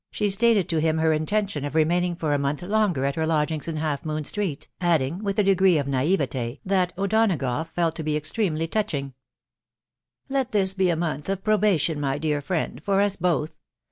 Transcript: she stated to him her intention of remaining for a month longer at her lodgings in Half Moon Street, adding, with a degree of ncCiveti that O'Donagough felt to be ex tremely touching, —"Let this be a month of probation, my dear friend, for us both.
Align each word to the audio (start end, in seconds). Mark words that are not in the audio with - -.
she 0.09 0.31
stated 0.31 0.67
to 0.67 0.79
him 0.81 0.97
her 0.97 1.13
intention 1.13 1.63
of 1.63 1.75
remaining 1.75 2.15
for 2.15 2.33
a 2.33 2.39
month 2.39 2.63
longer 2.63 3.05
at 3.05 3.13
her 3.15 3.27
lodgings 3.27 3.67
in 3.67 3.75
Half 3.75 4.03
Moon 4.03 4.23
Street, 4.23 4.67
adding, 4.81 5.19
with 5.19 5.37
a 5.37 5.43
degree 5.43 5.77
of 5.77 5.85
ncCiveti 5.85 6.59
that 6.65 6.91
O'Donagough 6.97 7.67
felt 7.69 7.93
to 7.97 8.03
be 8.03 8.17
ex 8.17 8.31
tremely 8.31 8.67
touching, 8.67 9.13
—"Let 10.27 10.53
this 10.53 10.73
be 10.73 10.89
a 10.89 10.95
month 10.95 11.29
of 11.29 11.43
probation, 11.43 11.99
my 11.99 12.17
dear 12.17 12.41
friend, 12.41 12.81
for 12.83 12.99
us 12.99 13.15
both. 13.15 13.53